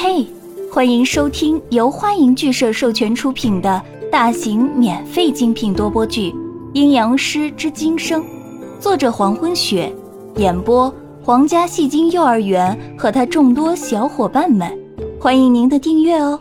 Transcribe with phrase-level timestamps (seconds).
[0.00, 0.24] 嘿，
[0.72, 6.30] 欢迎收听由欢迎剧社授权出品的大型免费精品多播剧
[6.72, 8.22] 《阴阳师之今生》，
[8.78, 9.92] 作者黄昏雪，
[10.36, 10.88] 演播
[11.20, 14.72] 皇家戏精幼儿园和他众多小伙伴们，
[15.20, 16.38] 欢迎您的订阅哦。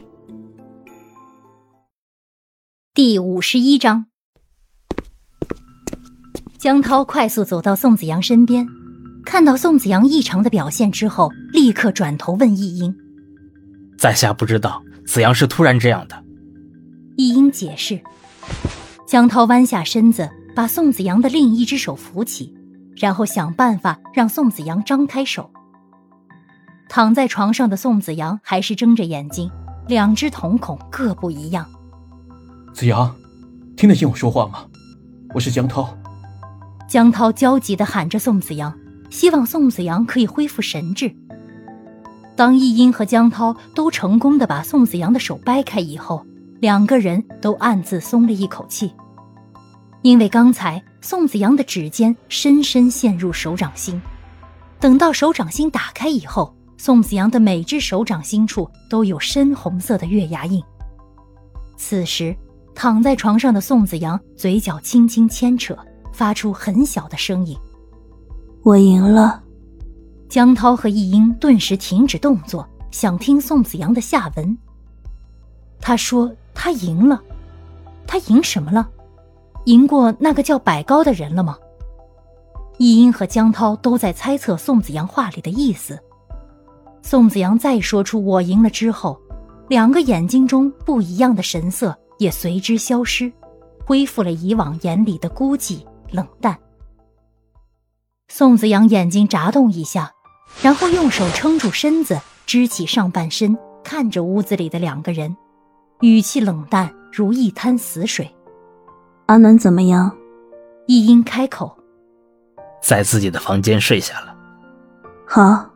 [2.94, 4.06] 第五十一章，
[6.60, 8.68] 江涛快速走到宋子阳身边。
[9.26, 12.96] 看到宋子阳异常的表现之后，立刻转头问易英
[13.98, 16.24] ：“在下不知道，子阳是突然这样的。”
[17.18, 18.00] 一英解释。
[19.08, 22.54] 江涛弯下身子，把宋子阳的另一只手扶起，
[22.96, 25.50] 然后想办法让宋子阳张开手。
[26.90, 29.50] 躺在床上的宋子阳还是睁着眼睛，
[29.88, 31.66] 两只瞳孔各不一样。
[32.74, 33.16] 子阳，
[33.76, 34.66] 听得见我说话吗？
[35.34, 35.98] 我是江涛。
[36.88, 38.74] 江涛焦急地喊着宋子阳。
[39.10, 41.16] 希望宋子阳可以恢复神智。
[42.38, 46.24] 当易英和江涛都成功的把宋子阳的手掰开以后，
[46.60, 48.94] 两个人都暗自松了一口气，
[50.04, 54.00] 因为刚才宋子阳的指尖深深陷入手掌心，
[54.80, 60.64] 等到手掌心打开以后，宋子阳的每只手掌心处都有深红色的月牙印。
[61.76, 62.38] 此时，
[62.76, 65.76] 躺在床上的宋子阳嘴角轻轻牵扯，
[66.14, 67.58] 发出很小的声音。
[68.62, 69.42] 我赢了，
[70.30, 74.58] 江涛和易英顿时停止动作，想听宋子阳的下文。
[75.80, 77.22] 他说他赢了，
[78.06, 78.90] 他赢什么了？
[79.66, 81.58] 赢过那个叫百高的人了吗？
[82.78, 85.98] 易英和江涛都在猜测宋子阳话里的意思。
[87.02, 89.20] 宋子阳再说出“我赢了”之后，
[89.70, 93.32] 两个眼睛中不一样的神色也随之消失，
[93.86, 96.58] 恢复了以往眼里的孤寂冷淡。
[98.28, 100.12] 宋子阳眼睛眨动一下，
[100.62, 105.36] 然后用手撑住身子，支起上半身，看着屋子里的两个人，
[106.02, 108.30] 语气冷淡如一滩死水。
[109.28, 110.12] 阿南怎么样？
[110.88, 111.78] 一英开口，
[112.82, 114.36] 在自己的房间睡下了。
[115.26, 115.70] 好，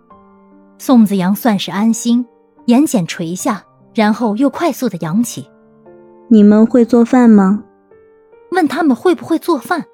[0.78, 2.26] 宋子阳算是安心，
[2.66, 3.64] 眼睑垂下，
[3.94, 5.50] 然后又快速的扬起。
[6.30, 7.64] 你们会做饭吗？
[8.52, 9.86] 问他们会不会做饭。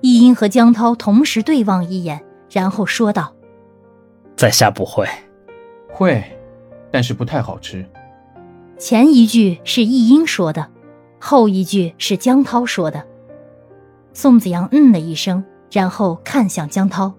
[0.00, 3.32] 一英和江涛同时对望一眼，然后说道
[4.36, 5.08] ：“在下不会，
[5.88, 6.22] 会，
[6.90, 7.84] 但是不太好吃。”
[8.78, 10.68] 前一句是易英说的，
[11.18, 13.02] 后一句是江涛说的。
[14.12, 15.42] 宋子阳嗯了一声，
[15.72, 17.14] 然后看向江涛：“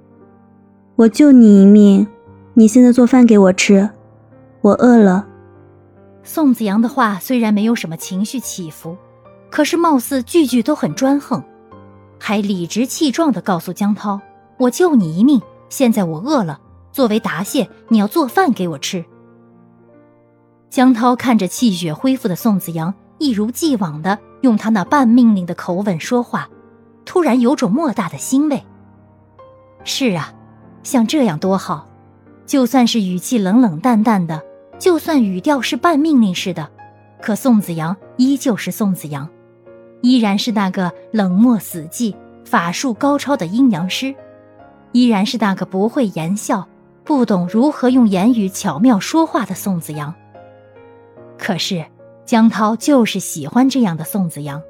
[0.95, 2.07] 我救你一命，
[2.53, 3.89] 你现在做饭给我吃，
[4.61, 5.27] 我饿了。”
[6.23, 8.95] 宋子阳的话虽然没有什么情绪起伏，
[9.49, 11.43] 可是貌似句句都很专横。
[12.19, 14.19] 还理直气壮地告诉江涛
[14.57, 16.59] ：“我救你一命，现在我饿了，
[16.91, 19.05] 作为答谢，你要做饭给我吃。”
[20.69, 26.49] 江涛看着气血恢复的宋子阳，一如既往的用他那半命令的口吻说话，
[27.05, 28.63] 突然有种莫大的欣慰。
[29.83, 30.33] 是啊，
[30.83, 31.87] 像这样多好，
[32.45, 34.43] 就算是语气冷冷淡淡的，
[34.77, 36.69] 就算语调是半命令似的，
[37.21, 39.27] 可宋子阳依旧是宋子阳。
[40.01, 42.13] 依然是那个冷漠死寂、
[42.45, 44.13] 法术高超的阴阳师，
[44.91, 46.67] 依然是那个不会言笑、
[47.07, 50.13] 不懂如何用言语巧妙说话的宋子阳。
[51.37, 51.85] 可是
[52.25, 54.61] 江涛就是喜欢这样的宋子阳，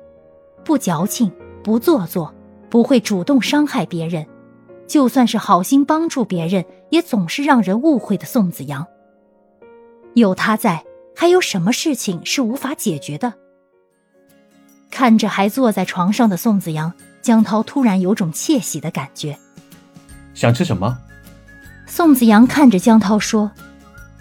[0.63, 1.31] 不矫情、
[1.63, 2.31] 不做作、
[2.69, 4.23] 不会主动伤害别人，
[4.85, 8.85] 就算是好心帮助别人，也总是让人误会的宋子阳。
[10.13, 13.33] 有他在，还有什么事情是无法解决的？
[14.91, 16.93] 看着还坐在床上的宋子阳，
[17.23, 19.35] 江涛突然有种窃喜的感觉。
[20.35, 20.95] 想吃什么？
[21.87, 23.49] 宋子阳看着江涛说：“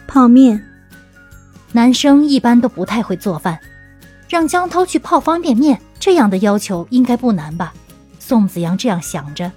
[0.09, 0.65] 泡面。”
[1.73, 3.59] 男生一般都不太会做饭，
[4.29, 7.75] 让江涛去泡方便面，这样的要求应该不难吧？
[8.19, 9.53] 宋子阳这样想着。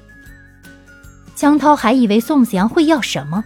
[1.34, 3.46] 江涛还以为宋子阳会要什么，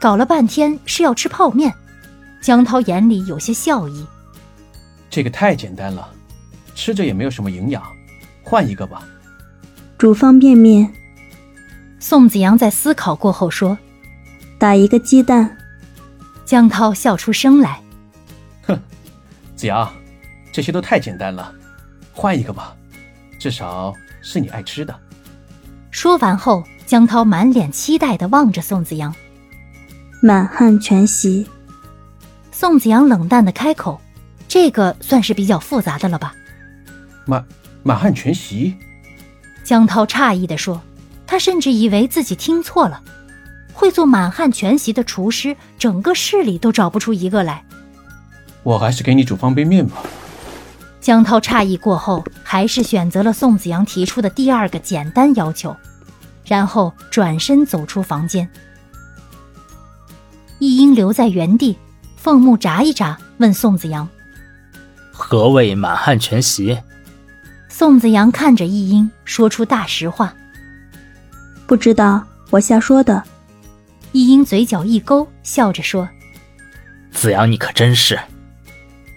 [0.00, 1.74] 搞了半天是要吃泡面。
[2.40, 4.06] 江涛眼里有些笑意。
[5.10, 6.08] 这个太简单了。
[6.74, 7.82] 吃着也没有什么营养，
[8.42, 9.02] 换一个吧。
[9.96, 10.92] 煮方便面。
[11.98, 13.78] 宋子阳在思考过后说
[14.66, 15.56] ：“打一个鸡蛋。”
[16.44, 17.80] 江涛笑出声来
[18.66, 18.76] ：“哼，
[19.54, 19.88] 子阳，
[20.52, 21.54] 这些都太简单了，
[22.12, 22.74] 换一个吧，
[23.38, 24.92] 至少是你爱吃的。”
[25.92, 29.14] 说完后，江涛满脸期待的望着宋子阳
[30.20, 31.46] ：“满汉全席。”
[32.50, 34.00] 宋子阳冷淡的开口
[34.48, 36.34] ：“这个算是比较复杂的了吧？”
[37.24, 37.46] 满
[37.84, 38.74] 满汉全席，
[39.62, 40.82] 江涛诧异的说
[41.24, 43.00] ：“他甚至以为自己听错了。
[43.76, 47.62] 会做满汉全席的厨师，整个市里都找不出一个来。
[48.62, 50.02] 我还是给你煮方便面吧。
[50.98, 55.76] 江涛诧异过后，还是选择了宋子阳提出的第二个简单要求，
[56.46, 58.48] 然后转身走出房间。
[60.58, 61.78] 易英留在原地，
[62.16, 64.08] 凤目眨一眨，问宋子阳
[65.12, 66.78] ：“何谓满汉全席？”
[67.68, 70.34] 宋子阳看着易英，说出大实话
[71.68, 73.22] ：“不知道，我瞎说的。”
[74.12, 76.08] 易英嘴角一勾，笑着说
[77.12, 78.18] ：“子阳，你可真是。”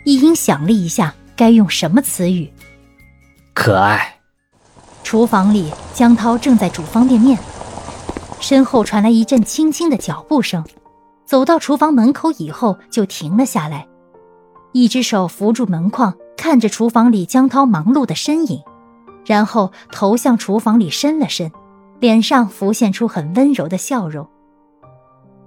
[0.06, 2.52] 一英想了一下，该用什么词语？
[3.54, 4.16] 可爱。
[5.04, 7.38] 厨房里，江涛正在煮方便面，
[8.40, 10.64] 身后传来一阵轻轻的脚步声。
[11.26, 13.88] 走到厨房门口以后，就停了下来，
[14.72, 18.62] 一只手扶住门框，看着厨房里江涛忙碌的身影，
[19.26, 21.52] 然后头向厨房里伸了伸，
[22.00, 24.28] 脸上浮现出很温柔的笑容。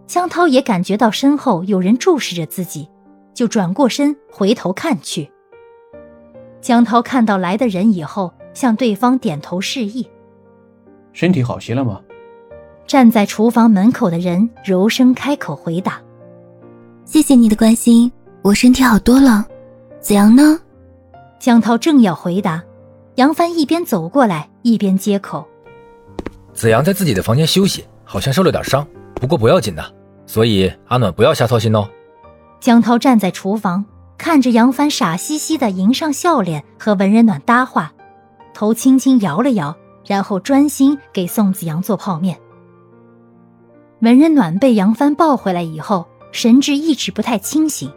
[0.07, 2.89] 江涛也感觉到身后有人注视着自己，
[3.33, 5.31] 就转过身回头看去。
[6.61, 10.07] 江涛看到来的人以后，向对方点头示意
[11.13, 12.01] ：“身体好些了吗？”
[12.87, 16.01] 站在厨房门口的人柔声开口回答
[17.07, 18.11] ：“谢谢你的关心，
[18.43, 19.47] 我身体好多了。
[20.01, 20.61] 子阳呢？”
[21.41, 22.63] 江涛正要回答，
[23.15, 25.47] 杨帆一边走过来一边接口
[26.53, 28.87] ：“子阳在自己的房间休息，好像受了点伤，
[29.23, 29.95] 不过不要紧的，
[30.27, 31.89] 所以阿暖不要瞎操心哦。”
[32.59, 33.85] 江涛站在厨房，
[34.19, 37.93] 看着杨帆傻兮兮的迎上笑脸和文人暖搭话，
[38.53, 42.37] 头轻轻摇了摇，然后专心给宋子阳做泡面。
[44.01, 47.93] 文人暖被杨帆抱回来以后，神志一直不太清醒，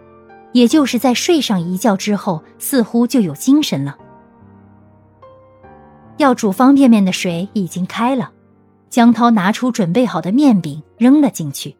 [0.51, 3.97] 也就是在睡上一觉之后，似乎就有精神了。
[6.17, 8.31] 要煮方便面的水已经开了，
[8.95, 11.75] 江涛拿出准备好的面饼扔了进去。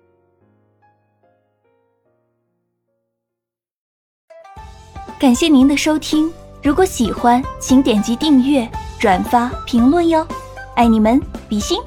[5.18, 6.30] 感谢您的收听，
[6.62, 8.70] 如果喜欢，请点击订阅、
[9.00, 10.28] 转发、评论哟，
[10.76, 11.18] 爱你们，
[11.48, 11.80] 比心。